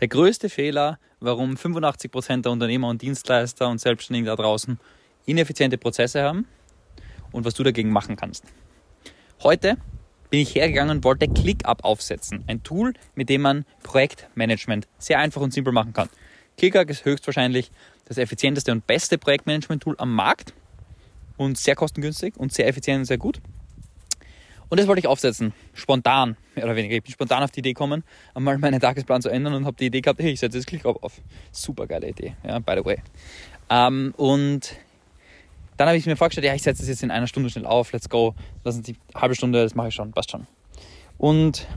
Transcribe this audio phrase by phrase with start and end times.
[0.00, 4.78] Der größte Fehler, warum 85% der Unternehmer und Dienstleister und Selbstständigen da draußen
[5.26, 6.46] ineffiziente Prozesse haben
[7.30, 8.44] und was du dagegen machen kannst.
[9.42, 9.76] Heute
[10.30, 12.44] bin ich hergegangen und wollte ClickUp aufsetzen.
[12.46, 16.08] Ein Tool, mit dem man Projektmanagement sehr einfach und simpel machen kann.
[16.56, 17.70] ClickUp ist höchstwahrscheinlich
[18.06, 20.54] das effizienteste und beste Projektmanagement-Tool am Markt
[21.36, 23.40] und sehr kostengünstig und sehr effizient und sehr gut.
[24.72, 26.94] Und das wollte ich aufsetzen, spontan, mehr oder weniger.
[26.94, 29.84] Ich bin spontan auf die Idee gekommen, einmal meinen Tagesplan zu ändern und habe die
[29.84, 31.20] Idee gehabt, hey, ich setze das ClickUp auf.
[31.50, 32.96] Super geile Idee, ja, by the way.
[33.68, 34.74] Ähm, und
[35.76, 37.92] dann habe ich mir vorgestellt, ja, ich setze das jetzt in einer Stunde schnell auf,
[37.92, 38.34] let's go.
[38.64, 40.46] Lassen Sie eine halbe Stunde, das mache ich schon, passt schon.
[41.18, 41.68] Und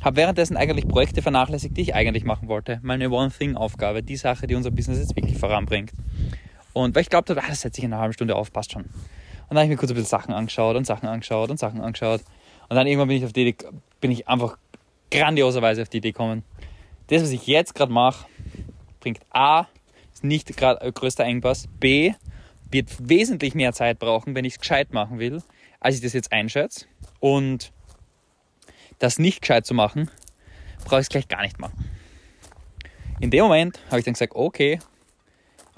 [0.00, 2.80] habe währenddessen eigentlich Projekte vernachlässigt, die ich eigentlich machen wollte.
[2.82, 5.92] Meine One-Thing-Aufgabe, die Sache, die unser Business jetzt wirklich voranbringt.
[6.72, 8.86] Und weil ich glaube, ah, das setze ich in einer halben Stunde auf, passt schon.
[9.48, 11.80] Und dann habe ich mir kurz ein bisschen Sachen angeschaut und Sachen angeschaut und Sachen
[11.80, 12.22] angeschaut.
[12.68, 13.66] Und dann irgendwann bin ich auf die Idee,
[14.00, 14.56] bin ich einfach
[15.10, 16.44] grandioserweise auf die Idee gekommen.
[17.08, 18.26] Das, was ich jetzt gerade mache,
[19.00, 19.66] bringt A,
[20.12, 22.14] ist nicht gerade größter Engpass, B,
[22.70, 25.42] wird wesentlich mehr Zeit brauchen, wenn ich es gescheit machen will,
[25.80, 26.86] als ich das jetzt einschätze.
[27.20, 27.72] Und
[28.98, 30.10] das nicht gescheit zu machen,
[30.84, 31.90] brauche ich es gleich gar nicht machen.
[33.20, 34.80] In dem Moment habe ich dann gesagt, okay,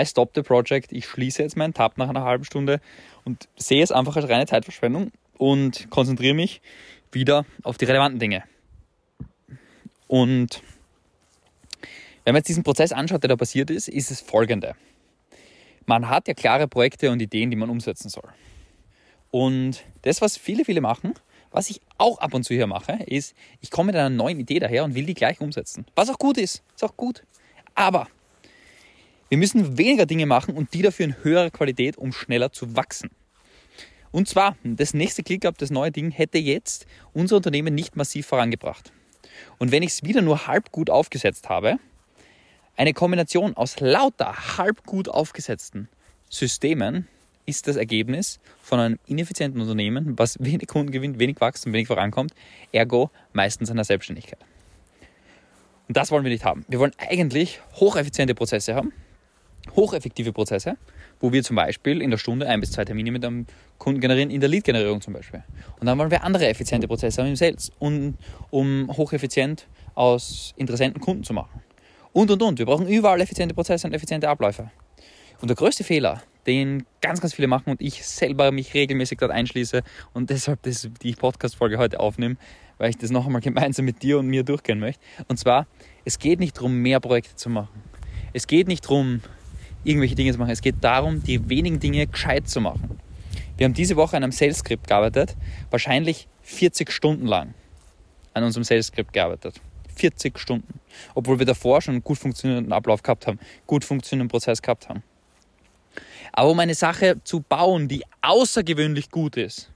[0.00, 2.80] I stop the project, ich schließe jetzt meinen Tab nach einer halben Stunde
[3.24, 6.60] und sehe es einfach als reine Zeitverschwendung und konzentriere mich
[7.12, 8.44] wieder auf die relevanten Dinge.
[10.08, 10.62] Und
[12.24, 14.74] wenn man jetzt diesen Prozess anschaut, der da passiert ist, ist es folgende.
[15.86, 18.28] Man hat ja klare Projekte und Ideen, die man umsetzen soll.
[19.30, 21.14] Und das, was viele, viele machen,
[21.50, 24.58] was ich auch ab und zu hier mache, ist, ich komme mit einer neuen Idee
[24.58, 25.86] daher und will die gleich umsetzen.
[25.94, 27.24] Was auch gut ist, ist auch gut.
[27.74, 28.08] Aber
[29.30, 33.10] wir müssen weniger Dinge machen und die dafür in höherer Qualität, um schneller zu wachsen.
[34.10, 38.92] Und zwar, das nächste ClickUp, das neue Ding, hätte jetzt unser Unternehmen nicht massiv vorangebracht.
[39.58, 41.78] Und wenn ich es wieder nur halb gut aufgesetzt habe,
[42.76, 45.88] eine Kombination aus lauter halb gut aufgesetzten
[46.28, 47.06] Systemen
[47.46, 51.86] ist das Ergebnis von einem ineffizienten Unternehmen, was wenig Kunden gewinnt, wenig wächst und wenig
[51.86, 52.32] vorankommt,
[52.72, 54.38] ergo meistens einer Selbstständigkeit.
[55.88, 56.64] Und das wollen wir nicht haben.
[56.68, 58.92] Wir wollen eigentlich hocheffiziente Prozesse haben,
[59.80, 60.76] hocheffektive Prozesse,
[61.20, 63.46] wo wir zum Beispiel in der Stunde ein bis zwei Termine mit einem
[63.78, 65.42] Kunden generieren, in der Lead-Generierung zum Beispiel.
[65.80, 68.14] Und dann wollen wir andere effiziente Prozesse haben im Sales, um,
[68.50, 71.62] um hocheffizient aus interessenten Kunden zu machen.
[72.12, 72.58] Und, und, und.
[72.58, 74.70] Wir brauchen überall effiziente Prozesse und effiziente Abläufe.
[75.40, 79.30] Und der größte Fehler, den ganz, ganz viele machen und ich selber mich regelmäßig dort
[79.30, 82.36] einschließe und deshalb das, die Podcast-Folge heute aufnehme,
[82.78, 85.00] weil ich das noch einmal gemeinsam mit dir und mir durchgehen möchte.
[85.28, 85.66] Und zwar,
[86.04, 87.82] es geht nicht darum, mehr Projekte zu machen.
[88.32, 89.20] Es geht nicht darum,
[89.84, 90.50] irgendwelche Dinge zu machen.
[90.50, 92.98] Es geht darum, die wenigen Dinge gescheit zu machen.
[93.56, 95.36] Wir haben diese Woche an einem Sales-Skript gearbeitet,
[95.70, 97.54] wahrscheinlich 40 Stunden lang
[98.32, 99.60] an unserem Sales-Skript gearbeitet.
[99.96, 100.80] 40 Stunden.
[101.14, 105.02] Obwohl wir davor schon einen gut funktionierenden Ablauf gehabt haben, gut funktionierenden Prozess gehabt haben.
[106.32, 109.70] Aber um eine Sache zu bauen, die außergewöhnlich gut ist,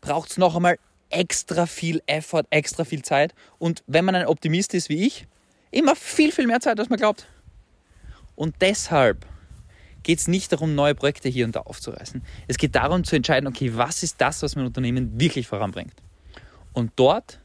[0.00, 3.34] braucht es noch einmal extra viel Effort, extra viel Zeit.
[3.58, 5.26] Und wenn man ein Optimist ist wie ich,
[5.70, 7.26] immer viel, viel mehr Zeit, als man glaubt.
[8.42, 9.24] Und deshalb
[10.02, 12.24] geht es nicht darum, neue Projekte hier und da aufzureißen.
[12.48, 15.94] Es geht darum zu entscheiden, okay, was ist das, was mein Unternehmen wirklich voranbringt.
[16.72, 17.38] Und dort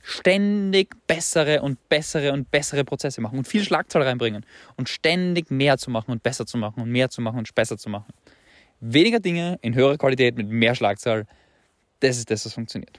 [0.00, 5.76] ständig bessere und bessere und bessere Prozesse machen und viel Schlagzahl reinbringen und ständig mehr
[5.76, 8.14] zu machen und besser zu machen und mehr zu machen und besser zu machen.
[8.80, 11.26] Weniger Dinge in höherer Qualität mit mehr Schlagzahl,
[12.00, 12.98] das ist das, was funktioniert.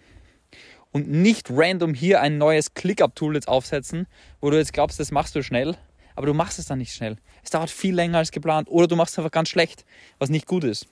[0.91, 4.05] Und nicht random hier ein neues ClickUp-Tool jetzt aufsetzen,
[4.39, 5.75] wo du jetzt glaubst, das machst du schnell,
[6.19, 7.15] aber du machst es dann nicht schnell.
[7.45, 9.85] Es dauert viel länger als geplant oder du machst es einfach ganz schlecht,
[10.17, 10.85] was nicht gut ist.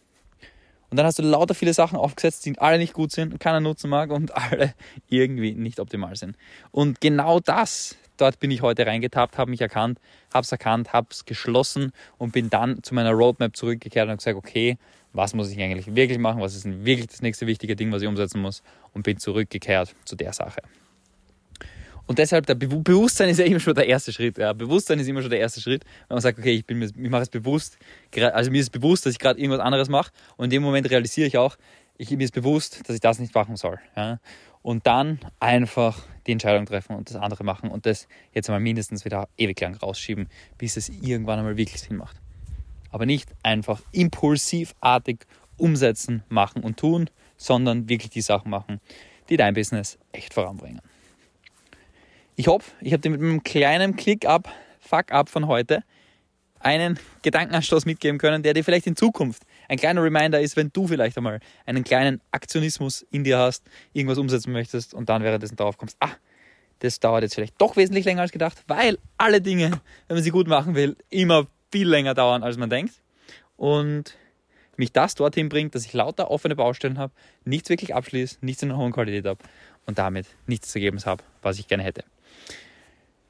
[0.90, 3.90] Und dann hast du lauter viele Sachen aufgesetzt, die alle nicht gut sind, keiner nutzen
[3.90, 4.74] mag und alle
[5.10, 6.38] irgendwie nicht optimal sind.
[6.72, 10.00] Und genau das, dort bin ich heute reingetappt, habe mich erkannt,
[10.34, 14.18] habe es erkannt, habe es geschlossen und bin dann zu meiner Roadmap zurückgekehrt und habe
[14.20, 14.78] gesagt, okay,
[15.12, 18.08] was muss ich eigentlich wirklich machen, was ist wirklich das nächste wichtige Ding, was ich
[18.08, 18.64] umsetzen muss
[18.94, 20.62] und bin zurückgekehrt zu der Sache.
[22.08, 24.38] Und deshalb, der Be Bewusstsein ist ja immer schon der erste Schritt.
[24.38, 24.54] Ja.
[24.54, 27.10] Bewusstsein ist immer schon der erste Schritt, wenn man sagt, okay, ich, bin mir, ich
[27.10, 27.78] mache es bewusst,
[28.16, 31.28] also mir ist bewusst, dass ich gerade irgendwas anderes mache und in dem Moment realisiere
[31.28, 31.58] ich auch,
[31.98, 33.80] ich, mir ist bewusst, dass ich das nicht machen soll.
[33.96, 34.20] Ja.
[34.62, 39.04] Und dann einfach die Entscheidung treffen und das andere machen und das jetzt einmal mindestens
[39.04, 42.18] wieder ewig lang rausschieben, bis es irgendwann einmal wirklich Sinn macht.
[42.90, 45.26] Aber nicht einfach impulsivartig
[45.58, 48.80] umsetzen, machen und tun, sondern wirklich die Sachen machen,
[49.30, 50.82] die dein Business echt voranbringen.
[52.40, 54.48] Ich hoffe, ich habe dir mit einem kleinen Click-up,
[54.80, 55.84] Fuck-up von heute
[56.60, 60.86] einen Gedankenanstoß mitgeben können, der dir vielleicht in Zukunft ein kleiner Reminder ist, wenn du
[60.86, 65.80] vielleicht einmal einen kleinen Aktionismus in dir hast, irgendwas umsetzen möchtest und dann währenddessen darauf
[65.80, 66.12] kommst, ah,
[66.78, 69.72] Das dauert jetzt vielleicht doch wesentlich länger als gedacht, weil alle Dinge,
[70.08, 72.94] wenn man sie gut machen will, immer viel länger dauern, als man denkt.
[73.56, 74.16] Und
[74.76, 77.14] mich das dorthin bringt, dass ich lauter offene Baustellen habe,
[77.46, 79.40] nichts wirklich abschließe, nichts in einer hohen Qualität habe
[79.88, 82.04] und damit nichts zu geben habe, was ich gerne hätte.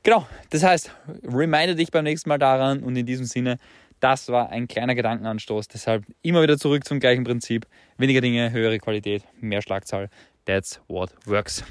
[0.04, 0.92] Genau, das heißt,
[1.24, 3.58] reminde dich beim nächsten Mal daran und in diesem Sinne,
[4.00, 5.68] das war ein kleiner Gedankenanstoß.
[5.68, 7.66] Deshalb immer wieder zurück zum gleichen Prinzip.
[7.98, 10.10] Weniger Dinge, höhere Qualität, mehr Schlagzahl.
[10.46, 11.64] That's what works.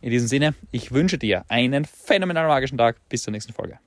[0.00, 2.96] In diesem Sinne, ich wünsche dir einen phänomenal magischen Tag.
[3.08, 3.78] Bis zur nächsten Folge.